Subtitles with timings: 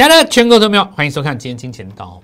[0.00, 2.22] 亲爱的全国投票，欢迎收看今天金钱道。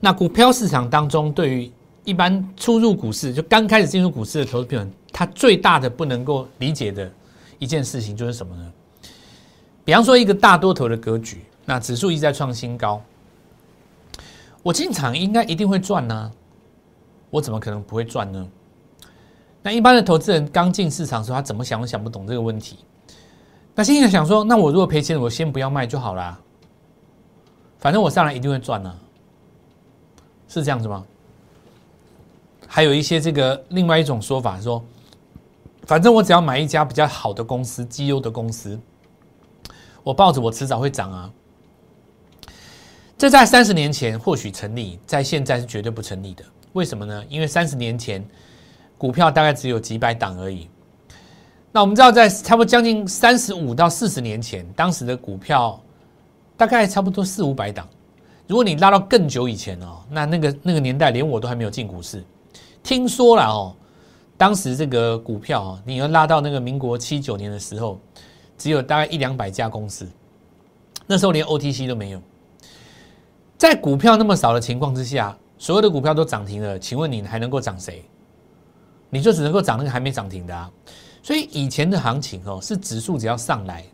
[0.00, 1.70] 那股票市场当中，对于
[2.02, 7.08] 一般初入股市就刚开始进入股市的投资朋友，他最大的不能够理解的
[7.60, 8.72] 一件事情就是什么呢？
[9.84, 13.00] 比方说一个大多头的格局，那指数一直在创新高，
[14.64, 16.32] 我进场应该一定会赚呢，
[17.30, 18.44] 我怎么可能不会赚呢？
[19.62, 22.78] 那一般的投资人刚进市场的时候，他怎么想都想不懂这个问题。
[23.76, 26.36] 那心里想说，那我如果赔钱，我先不要卖就好啦。
[27.86, 28.92] 反正我上来一定会赚呢，
[30.48, 31.06] 是这样子吗？
[32.66, 34.84] 还有一些这个另外一种说法说，
[35.84, 38.76] 反正我只要买一家比较好的公司、绩优的公司，
[40.02, 41.30] 我抱着我迟早会涨啊。
[43.16, 46.44] 这在三十年前或许成立，在现在是绝对不成立的。
[46.72, 47.24] 为什么呢？
[47.28, 48.20] 因为三十年前
[48.98, 50.68] 股票大概只有几百档而已。
[51.70, 55.80] 那我们知道，在差不多将近三十五到四十年前，当时的股票
[56.56, 57.86] 大概差不多四五百档。
[58.46, 62.24] 如果你拉到更久以前哦，那那个那个年代，连我都还没有进股市。
[62.82, 63.74] 听说了哦，
[64.36, 67.98] 当时这个股票哦，你要拉到那个民国七九年的时候，
[68.56, 70.08] 只有大概一两百家公司，
[71.06, 72.22] 那时候连 OTC 都没有。
[73.58, 78.04] 在股票那么少的情况之下，所有的股票都涨停了，请问你还能够涨谁？
[79.10, 80.70] 你就只能够涨那个还没涨停的啊。
[81.22, 83.84] 所以以前的行情哦，是指数只要上来，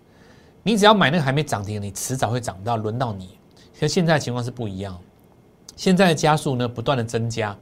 [0.63, 3.39] 你只要买那个还没涨停，你迟早会涨到轮到你。
[3.79, 4.97] 可现在情况是不一样，
[5.75, 7.57] 现在的加速呢不断的增加。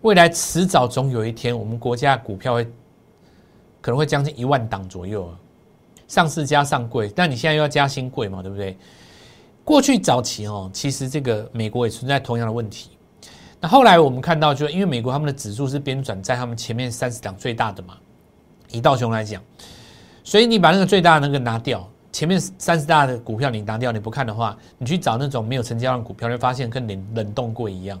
[0.00, 2.64] 未来迟早总有一天，我们国家股票会
[3.82, 5.36] 可能会将近一万档左右啊，
[6.08, 8.78] 上市加上柜，但你现在又要加新贵嘛，对不对？
[9.62, 12.90] 过去早期哦，其实这个美国也存在同样的问题。
[13.60, 17.98] 那后来我们看到，就因为美国他们的指数是编转在他们前面三十档最大的嘛，
[18.70, 19.42] 以道琼来讲，
[20.24, 27.98] 所以你把那个最大的那个拿掉，前面三十大的股票你拿掉，你不看的话，你去找那种没有成交量股票，会发现跟冷冷冻柜一样。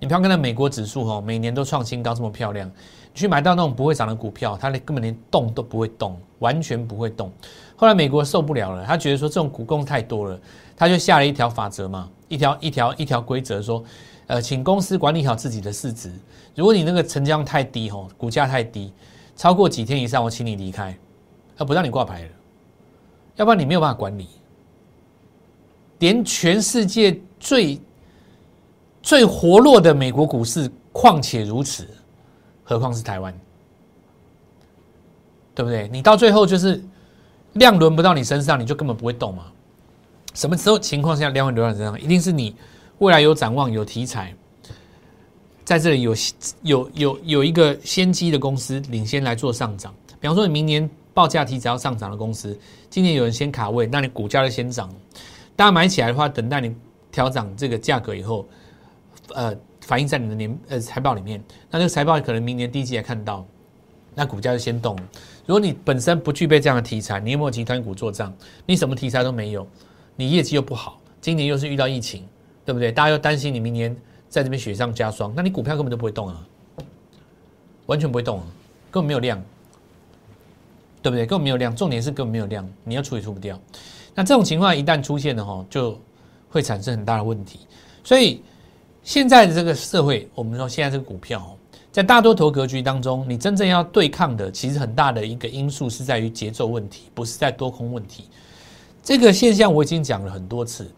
[0.00, 7.32] 你不要看那美国指数哦，每年都创新高这么漂亮，你去买到那种不会涨的股票，它连根本连动都不会动，完全不会动。
[7.76, 10.38] 后来美国受不了了，他觉得说这种股供太多了，
[10.76, 13.82] 他就下了一条法则嘛，一条一条一条规则说，
[14.26, 16.12] 呃，请公司管理好自己的市值，
[16.54, 18.92] 如果你那个成交量太低哦，股价太低，
[19.36, 20.96] 超过几天以上，我请你离开，
[21.56, 22.28] 而不让你挂牌了，
[23.36, 24.28] 要不然你没有办法管理，
[25.98, 27.80] 连全世界最。
[29.06, 31.86] 最活络的美国股市，况且如此，
[32.62, 33.38] 何况是台湾，
[35.54, 35.86] 对不对？
[35.92, 36.82] 你到最后就是
[37.52, 39.44] 量轮不到你身上，你就根本不会动嘛。
[40.32, 42.00] 什么时候情况下量会轮到你身上？
[42.00, 42.56] 一定是你
[42.96, 44.34] 未来有展望、有题材，
[45.66, 46.14] 在这里有
[46.62, 49.94] 有有有一个先机的公司领先来做上涨。
[50.18, 52.58] 比方说，你明年报价提只要上涨的公司，
[52.90, 54.92] 今年有人先卡位，那你股价就先涨。
[55.56, 56.74] 大家买起来的话，等待你
[57.10, 58.46] 调涨这个价格以后。
[59.32, 63.42] 呃，反映在你的年呃财报里面，那这个财报可能明年第一季才看到，
[64.14, 64.94] 那股价就先动。
[65.46, 68.30] 如果你本身不具备这样的题材，你有没有集团股做账？
[68.66, 69.66] 你什么题材都没有，
[70.14, 72.22] 你业绩又不好，今年又是遇到疫情，
[72.66, 72.92] 对不对？
[72.92, 73.96] 大家又担心你明年
[74.28, 76.46] 在这边雪上加霜，那你股票根本就不会动啊，
[77.86, 78.44] 完全不会动啊，
[78.90, 79.42] 根本没有量，
[81.04, 81.24] 对不对？
[81.24, 83.56] 根本没有量，重点是根本没有量，你要处理出不掉。
[84.12, 85.96] 那这种情况一旦出现了哈，就
[86.48, 87.60] 会产生很大的问题，
[88.02, 88.42] 所以。
[89.06, 91.54] 现在的这个社会，我们说现在这个股票，
[91.92, 98.30] 在大多头格局当中，你真正要对抗的，其实很大的一个因素是在于节奏问题，不是在多空问题。
[99.02, 100.90] 这个现象我已经讲了很多次，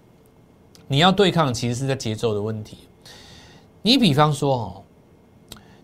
[0.86, 2.78] 你要对抗，其实是在节奏的问题。
[3.82, 4.82] 你比方说哦，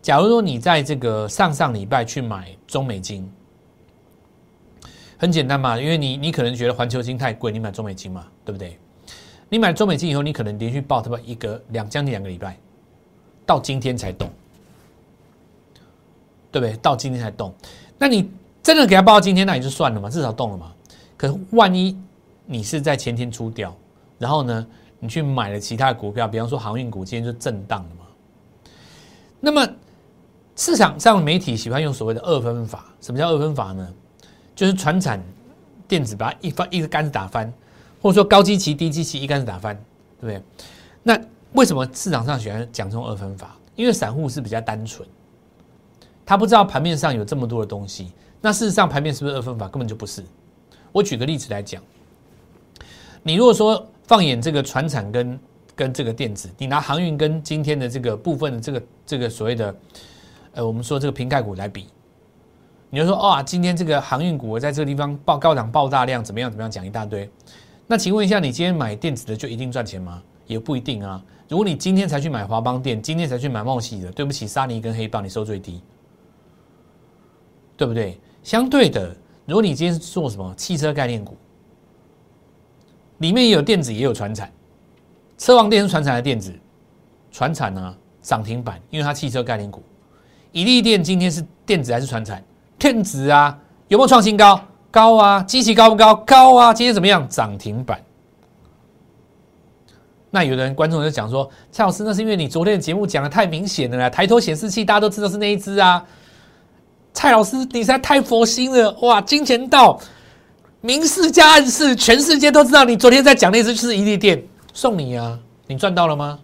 [0.00, 3.28] 假如说你在这个上上礼拜去买中美金，
[5.22, 8.76] 很简单嘛，因为你你可能觉得环球金太贵，你买中美金嘛，对不对？
[9.48, 12.58] 你买中美金以后，你可能连续报他妈一个两将近两个礼拜，
[13.46, 14.28] 到今天才动，
[16.50, 16.76] 对不对？
[16.78, 17.54] 到今天才动，
[17.98, 18.28] 那你
[18.64, 20.72] 真的给他报到今天，那也就算了嘛，至少动了嘛。
[21.16, 21.96] 可是万一
[22.44, 23.72] 你是在前天出掉，
[24.18, 24.66] 然后呢，
[24.98, 28.06] 你去买了其他的股票，比方说航运股，今天就震荡了嘛。
[29.38, 29.64] 那么
[30.56, 33.88] 市场上媒体喜欢用所谓的二分法，什么叫二分法呢？
[34.54, 35.22] 就是船产
[35.86, 37.52] 电子把它一翻一个杆子打翻。
[38.00, 39.76] 或者说高基期、低基期一杆子打翻，
[40.20, 40.42] 对不对？
[41.04, 41.16] 那
[41.52, 43.56] 为什么市场上喜欢讲这种二分法？
[43.76, 45.08] 因为散户是比较单纯，
[46.26, 48.10] 他不知道盘面上有这么多的东西。
[48.40, 49.68] 那事实上盘面是不是二分法？
[49.68, 50.20] 根本就不是。
[50.90, 51.80] 我举个例子来讲，
[53.22, 55.38] 你如果说放眼这个船产跟
[55.76, 59.72] 跟这个电子，你拿航运跟今天的这个部分的这个这个所谓的
[60.54, 61.86] 呃，我们说这个瓶盖股来比，
[62.94, 67.26] 你就说啊，今天这个航运股在这个地方爆高涨爆大量，怎么样怎么样讲一大堆。
[67.86, 70.22] 那请问一下，你今天买电子的就一定赚钱吗？
[70.46, 71.24] 也不一定啊。
[71.48, 75.82] 如果你今天才去买华邦电，今天才去买茂系的，对不起，沙尼跟黑豹你收最低，
[77.78, 78.20] 对不对？
[78.42, 79.16] 相对的，
[79.46, 81.34] 如果你今天是做什么汽车概念股，
[83.20, 84.52] 里面也有电子，也有船产，
[85.38, 86.52] 车王电是船产的电子，
[87.30, 89.82] 船产呢涨停板，因为它汽车概念股。
[90.50, 92.44] 以利电今天是电子还是船产？
[92.82, 93.56] 电子啊，
[93.86, 94.60] 有没有创新高？
[94.90, 96.16] 高啊，机器高不高？
[96.16, 97.28] 高啊，今天怎么样？
[97.28, 97.96] 涨停板。
[100.30, 106.04] 那有的人观众就讲说，蔡老师，那是因为你昨天的节目讲的太明显了，抬头显示器大家都知道是那一只啊。
[107.12, 109.20] 蔡老师，你实在太佛心了哇！
[109.20, 110.00] 金钱道
[110.80, 114.42] 明示加暗示，全世界都知道你昨天在讲那只就是一利电，
[114.74, 115.38] 送你啊，
[115.68, 116.40] 你赚到了吗？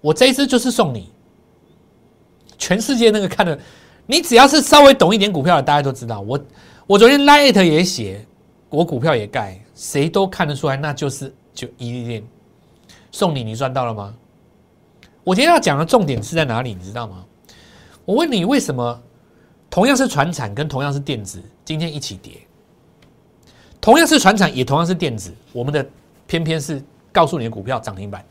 [0.00, 1.08] 我这一支就是送你，
[2.58, 3.56] 全世界那个看的，
[4.06, 6.20] 你只要是稍微懂一点股票的，大家都知道。
[6.20, 6.38] 我
[6.86, 8.24] 我昨天 light 也写，
[8.68, 12.22] 我股票也盖，谁都看得出来，那就是就一利电。
[13.10, 14.14] 送你，你赚到了吗？
[15.22, 17.24] 我今天要讲的重点是在哪里，你知道吗？
[18.04, 19.02] 我问你，为什么
[19.70, 22.32] 同样是船产跟同样是电子，今天一起跌？
[23.80, 25.86] 同样是船产，也同样是电子，我们的
[26.26, 28.24] 偏偏是告诉你的股票涨停板。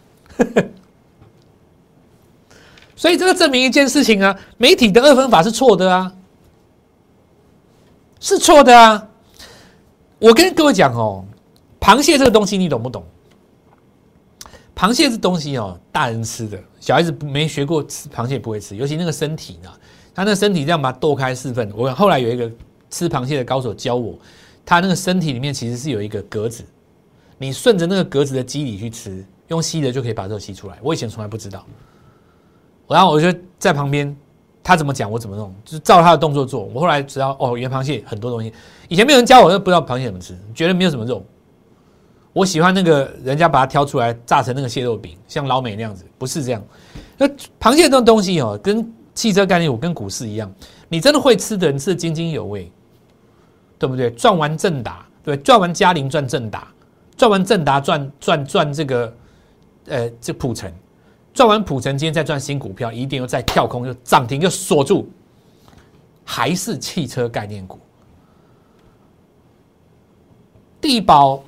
[2.96, 6.14] 所以这个证明一件事情啊，媒体的二分法是错的啊，
[8.20, 9.08] 是错的啊。
[10.20, 11.26] 我跟各位讲哦，
[11.80, 13.04] 螃蟹这个东西，你懂不懂？
[14.76, 19.70] 螃蟹这东西哦，大人吃的，小孩子没学过吃螃蟹不会吃，尤其那个身体呢，
[20.16, 21.72] 他那身体这样把它剁开四份。
[21.76, 22.50] 我后来有一个
[22.90, 24.18] 吃螃蟹的高手教我，
[24.66, 26.64] 他那个身体里面其实是有一个格子，
[27.38, 30.78] 你顺着那个格子的肌理去吃，用吸的就可以把肉吸出来。
[30.82, 31.66] 我以前从来不知道，
[32.94, 34.16] 然后我就在旁边，
[34.64, 36.66] 他怎么讲我怎么弄，就照他的动作做。
[36.74, 38.54] 我后来知道哦，原螃蟹很多东西，
[38.88, 41.26] 以前没有人教我，都不知道螃蟹怎么吃，觉得没有什么肉。
[42.34, 46.64] 我喜欢那个人家把它挑出来炸成那个蟹肉饼，像老美那样子，不是这样。
[47.18, 47.28] 那
[47.60, 50.52] 螃蟹这种东西哦，跟汽车概念股、跟股市一样，
[50.90, 52.72] 你真的会吃的人吃津津有味，
[53.78, 54.10] 对不对？
[54.12, 56.68] 赚完正达，对，赚完嘉陵赚正达，
[57.16, 59.14] 赚完正达赚赚赚这个，
[59.86, 60.72] 呃，这普城，
[61.34, 65.08] 赚完普成，今天再赚新股票，一定又再跳空又涨停又锁住，
[66.24, 67.80] 还是汽车概念股，
[70.80, 71.44] 地保。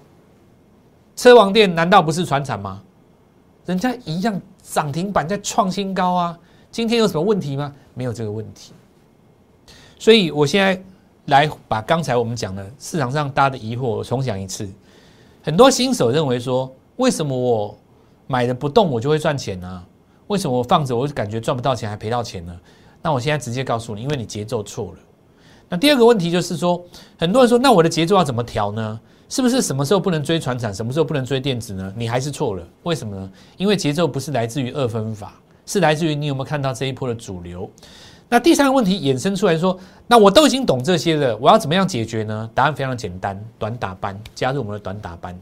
[1.16, 2.84] 车王店难道不是船产吗？
[3.66, 6.38] 人家一样涨停板在创新高啊！
[6.70, 7.74] 今天有什么问题吗？
[7.94, 8.74] 没有这个问题。
[9.98, 10.84] 所以我现在
[11.28, 14.70] 来把刚才我们讲的市场上大家的疑惑我重讲一次。
[15.42, 17.78] 很多新手认为说，为什么我
[18.28, 19.84] 买的不动我就会赚钱呢？
[20.28, 22.60] 为什么我放着我就感觉赚不到钱还赔到钱呢？
[23.02, 24.98] 那我现在直接告诉你，因为你节奏错了。
[25.70, 26.84] 那第二个问题就是说，
[27.18, 29.00] 很多人说，那我的节奏要怎么调呢？
[29.30, 31.94] 是不是什么时候不能追船产，什么时候不能追电子呢？
[31.96, 33.32] 你还是错了，为什么呢？
[33.58, 35.34] 因为节奏不是来自于二分法，
[35.66, 37.70] 是来自于你有没有看到这一波的主流。
[38.30, 39.78] 那第三个问题衍生出来说，
[40.08, 42.50] 那我都已经懂这些了，我要怎么样解决呢？
[42.54, 45.40] 答案非常简单，短打班加入我们的短打班。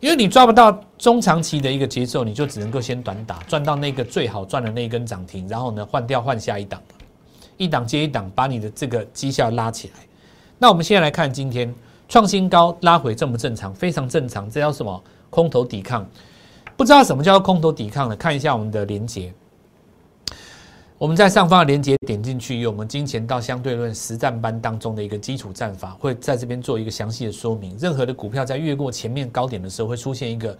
[0.00, 6.82] 因为你抓不到中长期的一个节奏，你就只能够先短打，赚到那个最好赚的那一根涨停，然后呢换掉换下一档，
[7.56, 9.94] 一档接一档，把你的这个绩效拉起来。
[10.58, 11.72] 那我们现在来看今天。
[12.12, 13.72] 创新高拉回正不正常？
[13.72, 15.00] 非常正常，这叫什么？
[15.30, 16.04] 空头抵抗。
[16.76, 19.32] 不知道什么叫空头抵抗的，看一下我们的连接。
[21.00, 27.74] 我们在上方的连接点进去，有我们金钱到相对论实战班当中的一个基础战法，会在这边做一个详细的说明。
[27.78, 30.54] 任何的股票在越过前面高点的时候，会出现一个。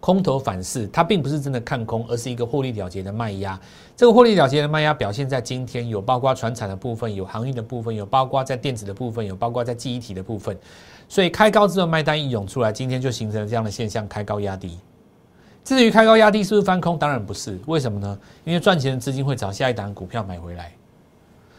[0.00, 3.58] 空头反噬，它并不是真的看空，而是一个获利了结的卖压。
[3.96, 10.54] 这个获利了结的卖压表现在今天，有包括船产的部分，有航运的部分，有包括在电子的部分，有包括在记忆体的部分。
[11.08, 14.78] 所以开高之后卖单一涌出来，今天就形成了这样的现象，开高压低。
[15.64, 17.58] 至于开高压低是不是翻空，当然不是。
[17.66, 18.18] 为什么呢？
[18.44, 20.70] 因为赚钱的资金会找下一档股票买回来。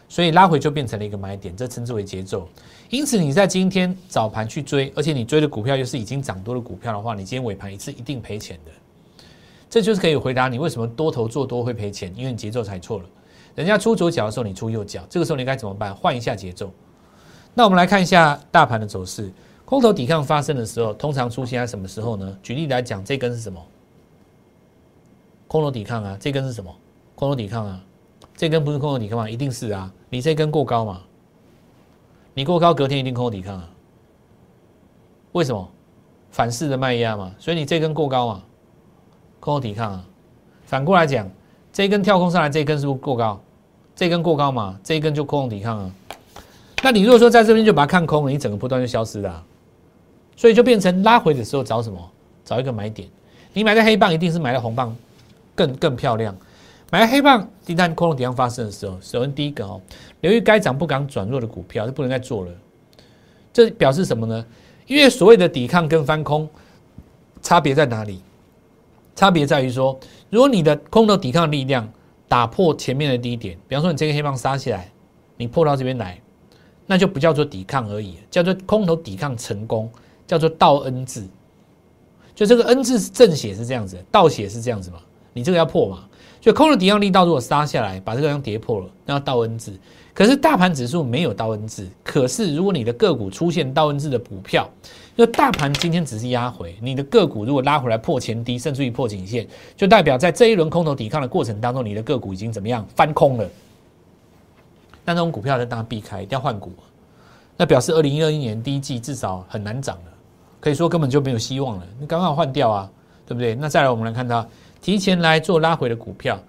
[0.08, 2.48] 所以拉回就变成了一个买点，这称之为节奏。
[2.92, 8.72] 因此你在今天早盘去追，而且你追的股票又是已经涨多的股票的话，你今天尾盘一次一定赔钱的。
[9.68, 13.06] 这就是可以回答你为什么多头做多会赔钱，因为你节奏踩错了。
[13.56, 15.94] 人家出左脚的时候，你出右脚，这个时候你该怎么办？
[15.96, 16.72] 换一下节奏。
[17.56, 19.32] 那我们来看一下大盘的走势，
[19.66, 22.38] 空头抵抗发生的时候，通常出现在什么时候呢？
[22.44, 23.60] 举例来讲，这根是什么？
[25.48, 26.76] 空头抵抗啊，这根是什么？
[27.16, 27.82] 空头抵抗啊。
[28.36, 29.30] 这根不是空头抵抗吗？
[29.30, 29.90] 一定是啊！
[30.10, 31.02] 你这根过高嘛？
[32.34, 33.70] 你过高，隔天一定空头抵抗啊？
[35.32, 35.70] 为什么？
[36.32, 37.34] 反式的卖压嘛。
[37.40, 38.44] 所以你这根过高嘛？
[39.40, 40.06] 空头抵抗啊。
[40.66, 41.30] 反过来讲，
[41.72, 43.40] 这根跳空上来，这根是不是过高？
[43.96, 44.78] 这根过高嘛？
[44.84, 45.92] 这一根就空头抵抗啊。
[46.84, 49.44] 那你如果说在这边就把它看空了，你整个波段就消失了。
[50.36, 51.98] 所以就变成拉回的时候找什么？
[52.44, 53.08] 找一个买点。
[53.54, 54.94] 你买在黑棒，一定是买在红棒
[55.56, 56.36] 更更漂亮。
[56.92, 59.82] 买黑棒，一旦空头底方发生的时候，首先第一个哦，
[60.22, 62.52] 由于该涨不敢转弱的股票是不能再做了。
[63.52, 64.46] 这表示什么呢？
[64.86, 66.48] 因为所谓的抵抗跟翻空
[67.42, 68.22] 差别在哪里？
[69.16, 69.98] 差别在于说，
[70.30, 71.92] 如果你的空头抵抗力量
[72.28, 74.92] 打破前面的低点，比方说你这个黑棒杀起来，
[75.38, 76.22] 你破到这边来，
[76.86, 79.90] 那就不叫做抵抗而已，叫做空头抵抗成功，
[80.28, 81.28] 叫做倒 N 字。
[82.36, 85.00] 就这个 N 字是正写是这样子，倒写是这样子嘛？
[85.36, 86.06] 你这个要破嘛？
[86.40, 89.78] 就空头抵抗力道如果杀下来，把这个量跌破了，那要倒 N 字。
[90.14, 94.70] 可是大盘指数没有倒 N 字，可是如果你的个股出现倒 N 字的股票，
[95.18, 103.50] 就大盘今天只是压回，你的个股如果拉回来破前低，甚至于破颈线，就代表在这一轮空头抵抗的过程当中，你的个股已经怎么样翻空了？
[105.04, 106.72] 那这种股票就当然避开，一定要换股。
[107.58, 110.12] 那表示二零二一年第一季至少很难涨了。
[110.60, 112.92] 可以说根本就没有希望了，你刚刚换掉啊，
[113.26, 113.54] 对不对？
[113.54, 114.48] 那再来，我们来看到
[114.86, 116.40] 提前来做拉回的股票，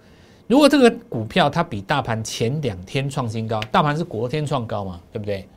[0.47, 5.49] 如果这个股票它比大盘前两天创新高，大盘是国天创高嘛，对不对？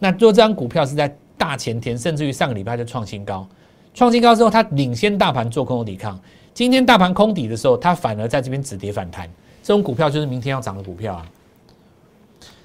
[0.00, 3.46] 那如果这张股票是在大前天，甚至于上个礼拜就创新高，
[3.94, 6.18] 创新高之后它领先大盘做空头抵抗，
[6.52, 9.30] 今天大盘空底的时候，它反而在这边止跌反弹，
[9.62, 11.30] 这种股票就是明天要涨的股票啊。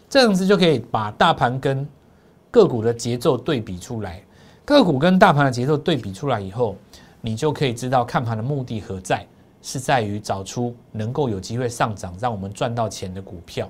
[0.10, 1.88] 这样子就可以把大盘跟
[2.50, 4.24] 个股的节奏对比出来。
[4.66, 6.76] 个股跟大盘的节奏对比出来以后，
[7.22, 9.24] 你就可以知道看盘的目的何在，
[9.62, 13.70] 是在于找出能够有机会上涨，让我们赚到钱的股票。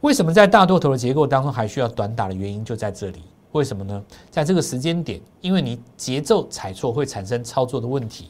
[0.00, 3.22] 为什么在大多头的结构当中还需要短打的原因就在这里？
[3.52, 4.02] 为什么呢？
[4.30, 8.28] 在这个时间点，因为你节奏踩错会产生操作的问题。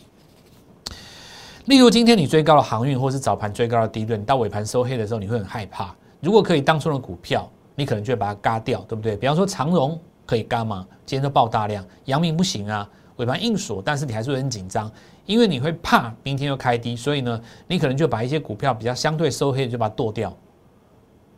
[1.67, 5.95] 例如今天你追高了航运，或是早盘追高了低润，到尾盘收黑的时候，你会很害怕。
[6.21, 9.17] 如果可以当初的股票，你可能就会把它嘎掉，对不对？
[9.17, 9.99] 比方说长荣。
[10.27, 10.87] 可以干吗？
[11.05, 14.91] 今天都爆大量，阳明不行啊，尾盘硬锁，但是你还是会很紧张，
[15.27, 20.35] 因为你会怕明天又开低，所以呢，你可能就把一些股票比较相对收黑就把它剁掉，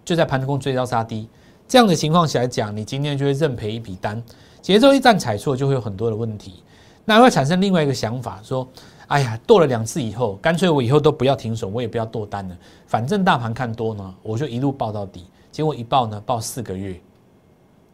[0.05, 1.29] 就在盘中追高杀低，
[1.69, 4.23] 这样的情况下来讲，你今天就会认赔一笔单，
[4.61, 6.63] 节奏一旦踩错，就会有很多的问题，
[7.05, 8.69] 那会产生另外一个想法，说，
[9.07, 17.01] 哎呀，剁了两次以后，干脆我以后都不要停损，我也不要剁单了，反正大盘看多呢，我就一路报到底，结果一报呢，报四个月。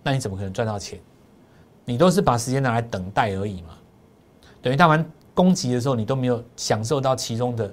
[0.02, 0.98] 那你怎么可能赚到钱？
[1.84, 3.68] 你都是把时间拿来等待而已嘛。
[4.60, 7.72] 等于大盘攻击的时候，你都没有享受到其中的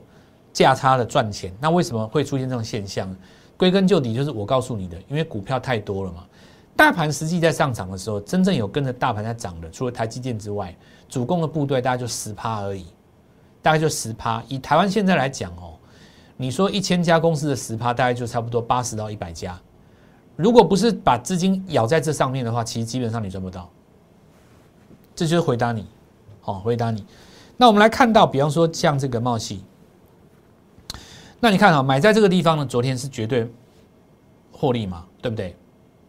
[0.54, 1.54] 价差的赚钱。
[1.60, 3.14] 那为什么会出现这种现象？
[3.58, 6.26] 归根究底就是我告诉你的，因为股票太多了嘛。
[6.78, 10.74] 大盘实际在上涨的时候，真正有跟着大盘在涨的，除了台积电之外，
[11.10, 12.86] 主攻的部队大概就十趴而已，
[13.62, 14.42] 大概就十趴。
[14.48, 15.74] 以台湾现在来讲哦，
[16.38, 19.60] 你说一千家公司的十趴，大概就差不多八十到一百家。
[20.38, 23.70] 如果不是把资金咬在这上面的话，其实基本上你赚不到。
[25.14, 25.86] 这就是回答你，
[26.40, 27.04] 好，回答你。
[27.62, 29.62] 那我们来看到，比方说像这个茂系，
[31.42, 33.46] 那你看啊，买在这个地方呢，昨天是绝对
[34.50, 35.54] 获利嘛，对不对？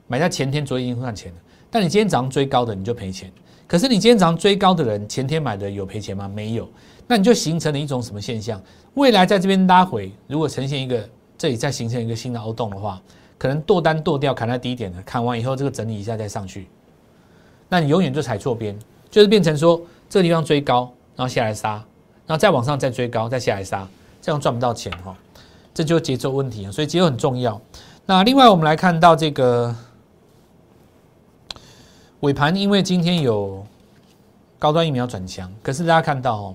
[0.07, 1.38] 买在前天，昨天已经赚钱了。
[1.69, 3.33] 但你今天早上追高的，你就赔钱。
[3.66, 6.30] 可是你今天早上追高的人，前天买的有赔钱吗？
[6.33, 6.69] 没有。
[7.09, 8.62] 那你就形成了一种什么现象？
[8.95, 11.04] 未来在这边拉回，如果呈现一个
[11.37, 13.02] 这里再形成一个新的凹洞的话。
[13.37, 16.69] 可能剁单剁掉，砍在低点的，砍完以后这个整理一下再上去，
[17.71, 18.78] 那你永远就踩错边，
[19.11, 19.80] 就是变成说
[20.11, 21.73] 这个地方追高，然后下来杀，
[22.27, 23.87] 然后再往上再追高，再下来杀，
[24.23, 25.15] 这样赚不到钱哈，
[25.75, 27.61] 这就是节奏问题啊，所以节奏很重要。
[28.07, 29.77] 那另外我们来看到这个
[32.21, 33.62] 尾盘，因为今天有
[34.59, 36.55] 高端疫苗转强，可是大家看到哦，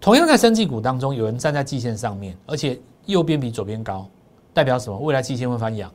[0.00, 4.08] 同样在生技股当中，有人站在季线上面，而且右边比左边高。
[4.52, 4.98] 代表什么？
[4.98, 5.88] 未来季线会翻阳，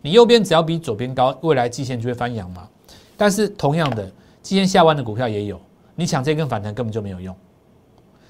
[0.00, 2.68] 你右边只要比左边高，未来季线就会翻阳嘛。
[3.16, 4.08] 但是同样的，
[4.42, 5.60] 季线下弯的股票也有，
[5.94, 7.34] 你抢这根反弹根本就没有用。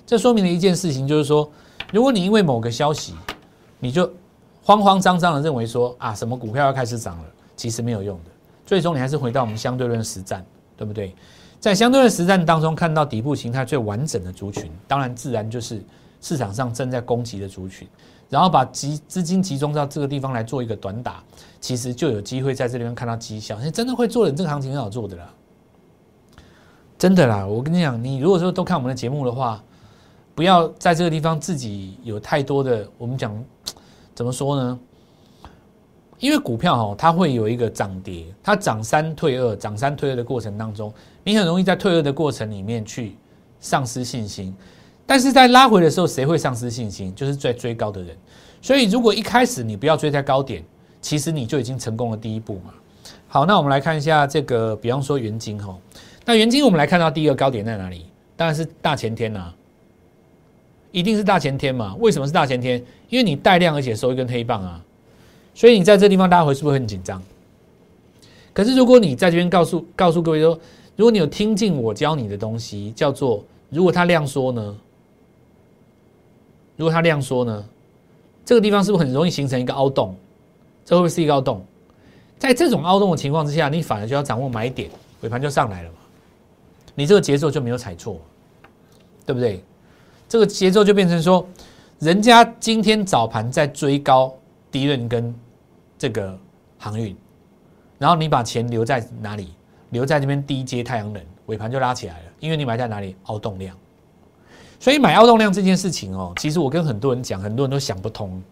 [0.07, 1.51] 这说明了一件事情，就是说，
[1.93, 3.15] 如果你因为某个消息，
[3.79, 4.11] 你就
[4.63, 7.25] 慌慌张张的认为说啊，什么股票要开始涨了，
[7.57, 8.31] 其实没有用的。
[8.67, 10.45] 最终你还是回到我们相对论实战，
[10.77, 11.15] 对不对？
[11.61, 15.83] 在相对论实战当中，看到底部形态最完整的族群，当然自然就是
[16.21, 17.89] 市场上正在攻击的族群。
[18.31, 21.23] 然后把集资金集中到这个地方来做一个短打，
[21.61, 23.59] 其实就有机会在这里面看到绩效。
[23.61, 25.33] 你真的会做的，这个行情很好做的啦，
[26.99, 27.47] 真的啦。
[27.47, 29.63] 我跟你讲，你如果说都看我们的节目的话，
[30.35, 33.33] 不要在这个地方自己有太多的我们讲
[34.15, 34.79] 怎么说呢？
[36.21, 43.17] 因为股票哈，它会有一个涨跌，它涨三退二，涨三退二的过程当中，你很容易在退二的过程里面去
[43.61, 44.55] 丧失信心。
[45.05, 47.15] 但是在拉回的时候，谁会丧失信心？
[47.15, 48.17] 就是在追高的人。
[48.63, 50.65] 所以，如果一开始你不要追在高点，
[51.03, 52.73] 其实你就已经成功了第一步嘛。
[53.29, 55.77] 好，那我们来看一下这个，比方说元金哈，
[56.25, 58.07] 那元金我们来看到第一个高点在哪里？
[58.37, 59.53] 当然是大前天呐，
[60.91, 61.95] 一定是大前天嘛？
[62.01, 62.83] 为什么是大前天？
[63.09, 64.83] 因为你带量而且收一根黑棒啊，
[65.55, 67.23] 所以你在这地方大家会是不是很紧张？
[68.53, 70.59] 可是如果你在这边告诉告诉各位说，
[70.97, 74.77] 如果你有听进我教你的东西，叫做如果它量缩呢？
[76.77, 77.65] 如果它量缩呢？
[78.45, 80.15] 这个地方是不是很容易形成一个凹洞？
[80.85, 81.65] 这会不会是一个凹洞？
[82.39, 84.91] 在这种凹洞的情况之下，你反而就要掌握买点，
[85.21, 85.97] 尾盘就上来了嘛。
[86.95, 88.21] 你这个节奏就没有踩错，
[89.27, 89.63] 对不对？
[90.29, 91.47] 这个节奏就变成说，
[91.99, 94.35] 人家今天早盘在追高
[94.71, 95.35] 低润跟
[95.99, 96.37] 这个
[96.79, 97.17] 航运，
[97.99, 99.53] 然后你把钱留在哪里？
[99.91, 103.15] 留在这边低阶太阳能，尾盘就拉起来了，因为你买在哪里？
[103.25, 103.77] 凹洞量。
[104.81, 108.43] 所以买凹洞量这件事情哦，其实我跟很多人讲，很多人都想不通。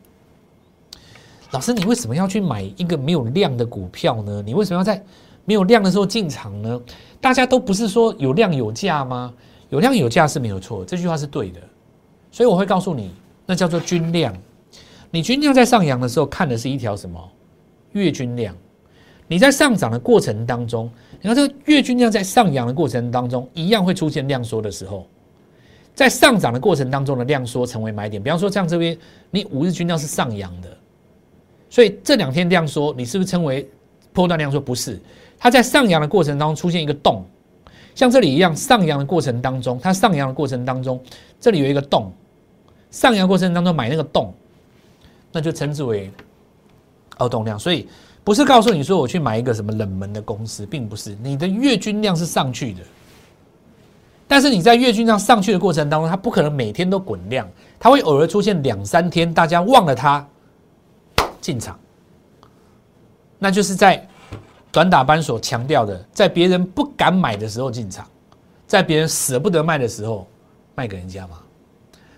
[1.50, 4.40] 老师，你为什么要去买一个没有量的股票呢？
[4.46, 5.04] 你为什么要在
[5.44, 6.80] 没有量的时候进场呢？
[7.20, 9.32] 大家都不是说有量有价吗？
[9.70, 11.60] 有量有价是没有错，这句话是对的。
[12.30, 13.10] 所以我会告诉你，
[13.46, 14.34] 那叫做均量。
[15.10, 17.18] 你均量在上扬的时候，看的是一条什么
[17.92, 18.54] 月均量？
[19.28, 25.06] 你在上涨的过程当中，你看这个月均量在上扬的过程当中，一样会出现量缩的时候。
[25.94, 28.96] 在上涨的过程当中的量缩成为买点，比方说像这边，
[29.30, 30.68] 你五日均量是上扬的。
[31.68, 33.68] 所以这两天量缩，你是不是称为
[34.12, 34.60] 破断量说？
[34.60, 35.00] 不是，
[35.38, 37.24] 它在上扬的过程当中出现一个洞，
[37.94, 41.00] 像这里一样，上扬的过程当中，它上扬的过程当中，
[41.40, 42.12] 这里有一个洞，
[42.90, 44.32] 上扬过程当中买那个洞，
[45.32, 46.10] 那就称之为
[47.18, 47.58] 凹洞量。
[47.58, 47.88] 所以
[48.22, 52.80] 不是告诉你说我去买一个什么冷门的公司，并不是，你的月均量是上去的，
[54.28, 57.48] 但是你在月均量上去的过程当中，它不可能每天都滚量，
[57.80, 60.26] 它会偶尔出现两三天，大家忘了它。
[61.40, 61.76] 进场，
[63.42, 64.00] 那就是在
[64.70, 68.06] 短打班所强调的，在别人不敢买的时候进场，
[68.68, 70.28] 在别人舍不得卖的时候
[70.76, 71.40] 卖给人家嘛，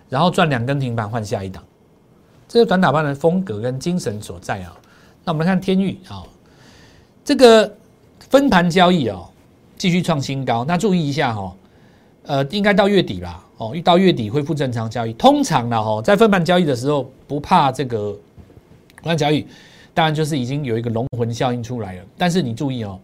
[0.07, 1.63] 然后赚两根停板换下一档，
[2.47, 4.77] 这是短打班的风格跟精神所在啊。
[5.23, 6.21] 那我们来看天域啊，
[7.23, 7.75] 这个
[8.29, 9.27] 分盘交易哦，
[9.77, 10.63] 继续创新高。
[10.63, 11.55] 那注意一下哈，
[12.27, 13.43] 呃，应该到月底吧？
[13.57, 15.13] 哦，一到月底恢复正常交易。
[15.13, 18.15] 通常呢，哈，在分盘交易的时候不怕这个。
[19.07, 19.45] 那交易
[19.95, 22.99] 当然就是已经有一个龙魂效应出来了，但是你注意哦，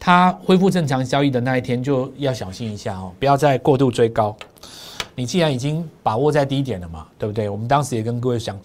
[0.00, 4.36] 它恢复正常交易的那一天就要小心一下哦，不要再过度追高。
[5.14, 7.48] 你既然已经把握在低点了嘛，对不对？
[7.48, 8.58] 我们当时也跟各位讲，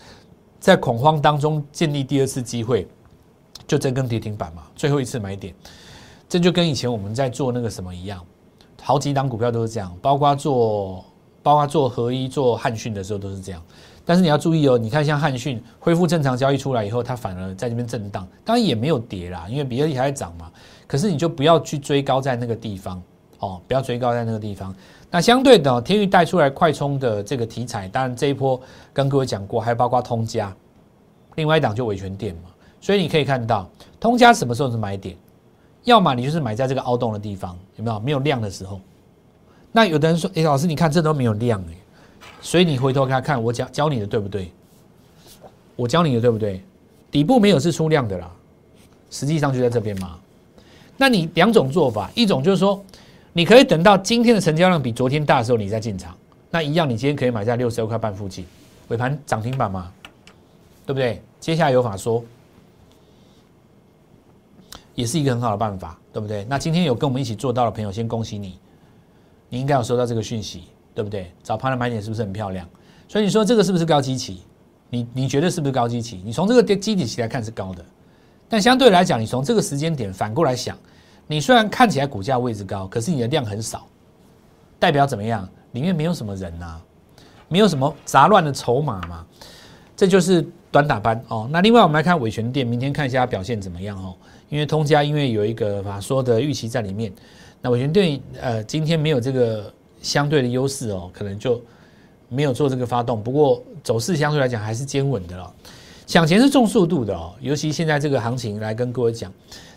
[0.60, 2.88] 在恐慌当中建立第二次机会，
[3.68, 5.54] 就这根跌停板嘛，最后一次买点，
[6.28, 8.20] 这就跟以前我们在做那个什么一样，
[8.82, 11.06] 好几档股票都是这样，包括做
[11.44, 13.62] 包括做合一、做汉讯的时候都是这样。
[14.10, 20.52] 但是你要注意哦，你看像汉讯恢复正常交易出来以后，它反而在这边震荡，当然也没有跌啦，因为比特币还在涨嘛。
[20.88, 23.00] 可是你就不要去追高在那个地方
[23.38, 24.76] 哦，不要追高在那个地方。
[25.12, 28.60] 那相对的，天域带出来快充的这个题材，当然这一波
[28.92, 30.52] 跟各位讲过，还包括通家，
[31.36, 32.50] 另外一档就维权店嘛。
[32.82, 33.70] 所以你可以看到，
[34.00, 35.16] 通家什么时候是买点？
[35.84, 38.00] 要么你就是买在这个凹洞的地方，有没有？
[38.00, 38.82] 没有量的时候。
[39.72, 41.74] 那有的人说，哎，老师你看这都没有量哎。
[42.42, 44.52] 所以你回头看看我教教你的对不对？
[45.76, 46.62] 我教你的对不对？
[47.10, 48.30] 底部没有是出量的啦，
[49.10, 50.20] 实际上就在这边嘛。
[50.98, 52.84] 那你两种做法，一种就是说，
[53.32, 56.16] 你可以等到今天的成交量比昨天大的时候，你再进场。
[56.52, 58.46] 那一样，你今天可以买在六十二块半附近，
[58.90, 59.92] 尾盘涨停板嘛，
[60.86, 61.22] 对不对？
[61.40, 62.24] 接下来有法说，
[64.96, 66.44] 也是一个很好的办法，对不对？
[66.50, 68.60] 那今天有跟我们一起做到的朋友，先恭喜你，
[69.48, 70.64] 你应该有收到这个讯息。
[70.94, 71.32] 对不对？
[71.42, 72.68] 早盘的买点是不是很漂亮？
[73.08, 74.42] 所以你说这个是不是高基期？
[74.90, 76.22] 你你觉得是不是高基期？
[76.26, 77.86] 你从这个基底期来看是高的，
[78.48, 80.78] 但相对来讲，你从这个时间点反过来想，
[81.28, 83.88] 你虽然看起来股价位置高，可是你的量很少，
[84.80, 85.48] 代表怎么样？
[85.72, 86.82] 里面没有什么人呐，
[87.48, 89.26] 没有什么杂乱的筹码嘛。
[89.96, 91.48] 这就是短打班哦。
[91.52, 94.16] 那另外我们来看伟权店，明天看一下表现怎么样哦。
[94.50, 97.14] 因为通家因为有一个法说的预期在里面，
[97.62, 99.74] 那伟权店呃今天没有这个。
[100.02, 101.62] 相对的优势哦，可能就
[102.28, 103.24] 没有做这个发动。
[103.24, 105.54] 不过走势相对来讲还是坚稳的了。
[106.06, 109.32] 抢钱是重速度的哦，尤其现在这个行情来跟各位讲，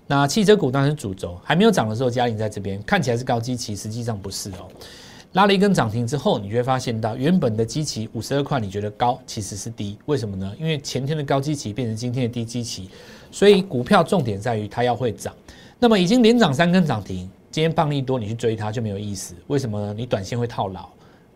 [0.07, 4.69] 那汽车股当然是主轴，还没有涨的时候，嘉玲在这边看起来是高基期，实际上不是哦。
[5.35, 9.99] 拉了一根涨停之后，你就会发现到原本的基期五十二块，你觉得高，其实是低。
[10.07, 10.53] 为什么呢？
[10.59, 12.89] 因为前天的高基期变成今天的低基期，
[13.31, 15.35] 所以股票重点在于它要会涨。
[15.79, 17.31] 那么已经连涨三根涨停。
[17.53, 19.35] 今天棒利多，你去追它就没有意思。
[19.47, 19.95] 为什么呢？
[19.95, 20.89] 你短线会套牢，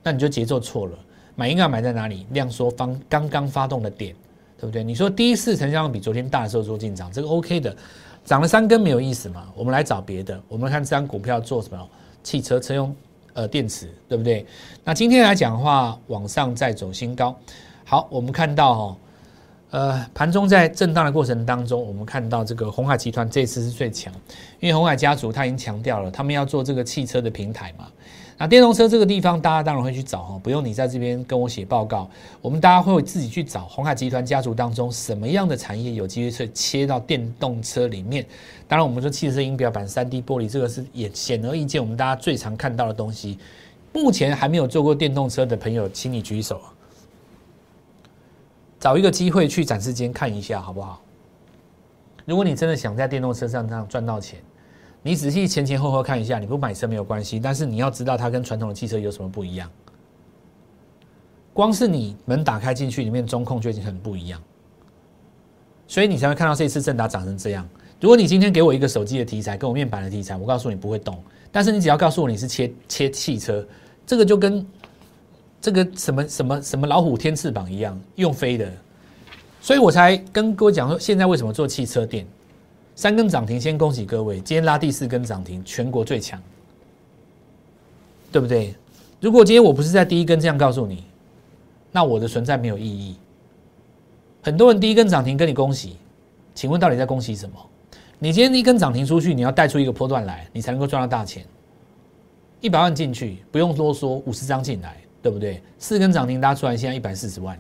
[0.03, 0.99] 那你就节奏错了。
[1.35, 2.27] 买应该买在哪里？
[2.31, 4.17] 量缩方刚刚发动的点，
[4.59, 4.83] 对不对？
[4.83, 7.77] 你说第一次成交量比昨天大的时候做进场，这个 OK 的。
[8.25, 9.47] 涨了三根没有意思嘛？
[9.55, 10.41] 我们来找别的。
[10.49, 11.89] 我们看这张股票做什么？
[12.25, 12.97] 汽车车用
[13.35, 14.45] 呃电池，对不对？
[14.83, 17.37] 那今天来讲的话，往上再走新高。
[17.85, 18.97] 好，我们看到哦，
[19.71, 24.13] 呃，盘中在震荡的过程当中，我们看到这个红海集团这次是最强，
[24.61, 27.87] 因为红海家族他已经强调了，他们要做这个汽车的平台嘛。
[28.39, 32.09] 那电动车这个地方，大家当然会去找哈，不用你在这边跟我写报告，
[32.43, 38.25] 我们大家会自己去找红海集团家族当中什么样的产业有机会去切到电动车里面。
[38.69, 43.39] 当然，我们说汽车音表板、三 D 玻璃，这个是也显而易见，我们大家最常看到的东西。
[43.93, 46.61] 目前还没有做过电动车的朋友，请你举手，
[48.87, 51.03] 找一个机会去展示间看一下，好不好？
[52.25, 54.39] 如果你真的想在电动车上上赚到钱。
[55.03, 59.69] 你仔细前前后后看一下，你不买车没有关系，但是你要知道它跟传统的汽车有什么不一样。
[61.53, 64.41] 光是你门打开进去，里面中控就已经很不一样，
[65.89, 67.69] 所以你才会看到这次正达长成这样。
[68.01, 71.21] 如果你今天给我一个手机的题材，跟我面板的题材，我告诉你不会动，
[71.51, 73.67] 但是你只要告诉我你是切切汽车，
[74.07, 74.65] 这个就跟
[75.61, 78.71] 这个什么什么什么老虎添翅膀一样，用飞的，
[79.61, 82.27] 所以我才跟各位讲说，现在为什么做汽车店。
[82.99, 84.37] 三根涨停，先恭喜各位！
[84.37, 86.41] 今天拉第四根涨停，全国最强，
[88.33, 88.75] 对不对？
[89.21, 91.05] 如果今天我不是在第一根这样告诉你，
[91.93, 93.17] 那我的存在没有意义。
[94.41, 95.99] 很多人第一根涨停跟你恭喜，
[96.55, 97.57] 请问到底在恭喜什么？
[98.19, 101.45] 你今天一根涨停出去，你要带出一个波段来，你才能够赚到大钱。
[102.63, 105.61] 一百万进去不用多说，五十张进来，对不对？
[105.77, 107.59] 四根涨停拉出来，现在一百四十万，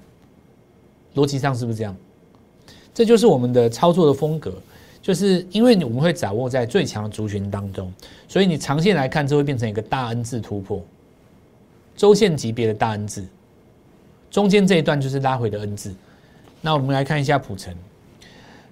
[1.16, 1.96] 逻辑上是不是这样？
[2.94, 4.54] 这就是我们的操作的风格。
[5.02, 7.92] 就是因为我们会掌握在最强的族群当中，
[8.26, 10.80] 所以你长线来看，这会变成一个大 N 字突破，
[11.96, 13.24] 周线级别的大 N 字，
[14.30, 15.92] 中间这一段就是拉回的 N 字。
[16.60, 17.72] 那我们来看一下普成，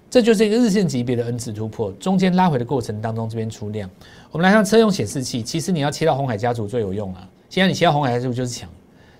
[0.09, 3.89] 这就是一个日线级别的 N 字突破，中间拉回的过程当中，这边出量。
[4.31, 7.25] 我们来看车用显示器，其实你要切到红海家族最有用啊。
[7.49, 8.69] 现在你切到红海家族就是强。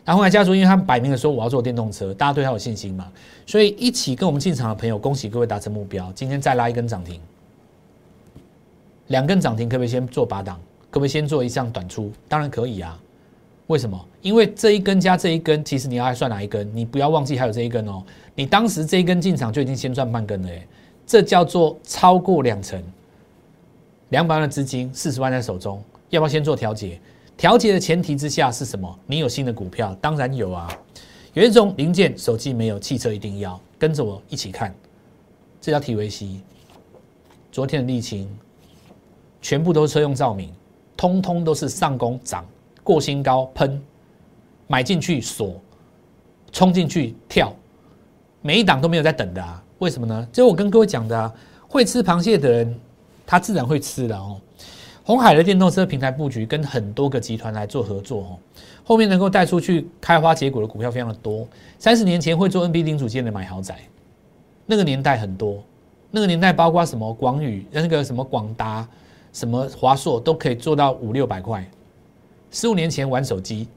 [0.06, 3.12] 然后来家族，因为他们摆明了说我要做电动车，大家对他有信心嘛，
[3.46, 6.12] 所以一起跟我们进场的朋友，恭喜各位达成目标。
[6.14, 7.20] 今天再拉一根涨停，
[9.08, 10.60] 两根涨停，可不可以先做八档？
[10.92, 12.12] 可不可以先做一项短出？
[12.30, 12.98] 当然可以啊。
[13.68, 14.00] 为什么？
[14.22, 16.70] 因为这一根加这一根，其实你要算哪一根？
[16.76, 18.04] 你不要忘记还有这一根哦。
[18.36, 20.68] 你当时这一根进场就已经先赚半根了，哎，
[21.08, 22.80] 这叫做超过两成，
[24.10, 27.00] 两百万的资金，四十万在手中，要不要先做调节？
[27.38, 29.00] 调节的前提之下是什么？
[29.06, 30.68] 你有新的股票，当然有啊。
[31.34, 33.60] 有一种零件，手机没有，汽车一定要。
[33.78, 34.74] 跟着我一起看，
[35.60, 36.38] 这叫 TVC。
[37.52, 38.30] 昨天的沥青，
[39.42, 40.50] 全部都是车用照明，
[40.96, 42.46] 通通都是上攻涨
[42.84, 43.82] 过新高喷，
[44.68, 45.62] 买进去锁，
[46.54, 47.54] 冲进去跳，
[48.42, 49.62] 每一档都没有在等的啊。
[49.80, 50.28] 为什么呢？
[50.32, 51.34] 就我跟各位讲的啊，
[51.68, 52.80] 会吃螃蟹的人，
[53.26, 54.40] 他自然会吃的哦。
[55.08, 58.40] 红海的电动车平台布局跟很多个集团来做合作哦，
[58.84, 61.48] 后面能够带出去开花结果的股票非常的多。
[61.78, 63.78] 三十年前会做 NB 零组件的买豪宅，
[64.66, 65.64] 那个年代很多，
[66.10, 68.88] 那个年代包括什么广宇、那个什么广达、
[69.32, 71.64] 什么华硕都可以做到五六百块。
[72.50, 73.68] 十五年前玩手机，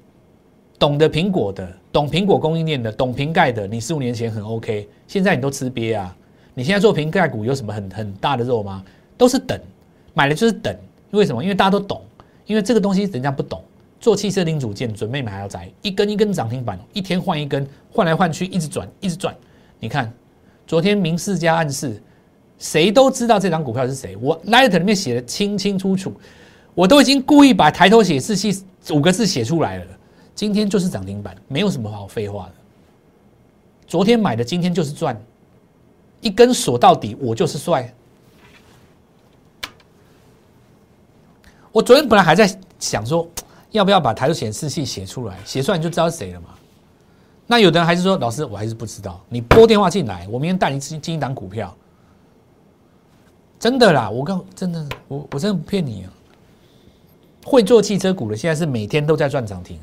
[0.79, 6.17] 懂得苹果的、懂苹果供应链的、懂瓶盖的，你十五年前很 OK，现在你都吃瘪啊！
[6.55, 8.83] 你现在做瓶盖股有什么很很大的肉吗？
[9.19, 9.61] 都是等，
[10.14, 10.75] 买的就是等。
[11.11, 11.42] 为什么？
[11.42, 12.03] 因为大家都懂，
[12.47, 13.62] 因为这个东西人家不懂。
[14.01, 19.35] 做汽车零组件，准备买豪宅，一根一根涨停板，一天换一根，换来换去，一直转，一直转。
[19.81, 20.12] 你看，
[20.68, 22.01] 昨天明示加暗示，
[22.61, 24.16] 谁都知道这张股票是谁。
[24.18, 26.12] 我 Light 里面写的清清楚楚，
[26.75, 29.87] 我都已经故意把抬头写字器五个字写出来了。
[30.33, 32.53] 今天就是涨停板，没有什么好废话的。
[33.88, 35.21] 昨天买的，今天就是赚，
[36.21, 37.92] 一根锁到底，我就是帅。
[41.73, 43.29] 我昨天本来还在想说，
[43.73, 46.49] 要不要把台头显示器写出来，写出来你就知道是谁了嘛。
[47.47, 49.21] 那有的人还是说，老师我还是不知道。
[49.29, 51.75] 你拨电话进来，我明天带你进进一档股票。
[53.59, 56.13] 真的啦，我刚真的，我我真的不骗你啊。
[57.45, 59.79] 会做汽车股的，现在是每天都在赚涨停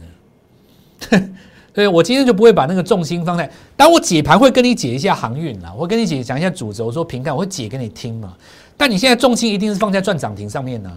[1.10, 1.22] 的。
[1.74, 3.52] 对，我今天就不会把那个重心放在。
[3.76, 8.36] 当我解盘会跟你解一下航运啦，我跟你解讲一下主轴，说平看我会解给你听嘛。
[8.78, 10.92] 但你现在重心一定是放在赚涨停上面呢。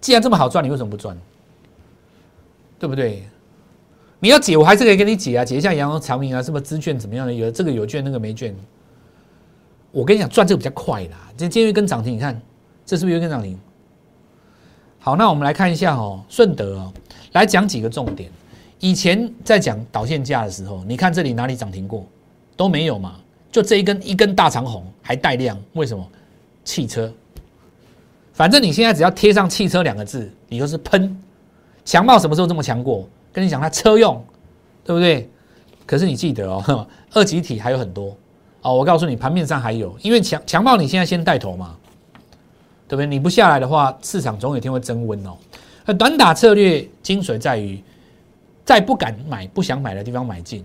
[0.00, 1.16] 既然这么好赚，你为什么不赚？
[2.78, 3.22] 对不对？
[4.20, 7.32] 你要解，我还是可以跟你解啊，解一下阳光长明啊，什么资券怎么样的？
[7.32, 8.54] 有这个有券，那个没券。
[9.92, 11.32] 我跟你讲，赚这个比较快啦。
[11.36, 12.40] 这今天一根涨停，你看
[12.84, 13.58] 这是不是一根涨停？
[14.98, 16.92] 好，那我们来看一下哦，顺德哦，
[17.32, 18.30] 来讲几个重点。
[18.80, 22.06] 以前在讲导线价的时候，你看这里哪里涨停过？
[22.56, 23.16] 都没有嘛，
[23.52, 26.06] 就这一根一根大长红还带量，为什么？
[26.64, 27.12] 汽车。
[28.36, 31.16] 反正你现在只要贴上汽车两个字，你就是喷，
[31.86, 33.08] 强茂什么时候这么强过？
[33.32, 34.22] 跟你讲，它车用，
[34.84, 35.26] 对不对？
[35.86, 38.14] 可是你记得哦， 二级体还有很多
[38.60, 38.74] 哦。
[38.74, 41.74] 我告诉你，盘面上还有，因为强强茂你现在先带头嘛，
[42.86, 43.06] 对不对？
[43.06, 45.34] 你不下来的话，市场总有一天会增温哦。
[45.86, 47.82] 那短打策略精髓在于，
[48.66, 50.62] 在不敢买、不想买的地方买进，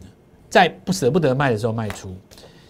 [0.50, 2.14] 在不舍不得卖的时候卖出。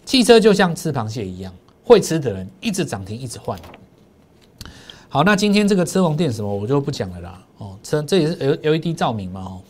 [0.06, 1.52] 汽车就像吃螃蟹一样，
[1.84, 3.58] 会吃的人一直涨停，一直换。
[5.14, 7.38] 好，那今天这个车王店什么我就不讲了啦。
[7.58, 9.42] 哦，车这也是 L L E D 照明嘛。
[9.42, 9.62] 哦，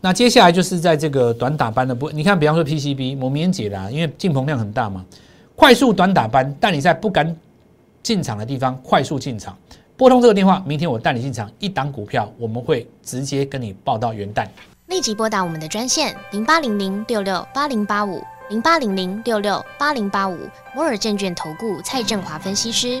[0.00, 5.06] 那接下来就是在这个短打班的不，你看，比方说 P C B，我明天解的，因为进棚量很大嘛，
[5.54, 7.32] 快速短打班，但你在不敢
[8.02, 9.56] 进场的地方快速进场，
[9.96, 14.48] 拨通这个电话，明天我带你进场一档股票，我们会直接跟你报到元旦，
[14.88, 20.36] 立即拨打我们的专线零八零零六六八零八五零八零零六六八零八五
[20.74, 23.00] 摩尔证券投顾蔡振华分析师。